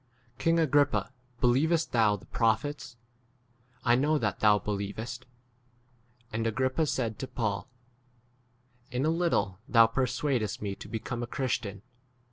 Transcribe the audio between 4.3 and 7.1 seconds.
28 thou believest. And Agrippa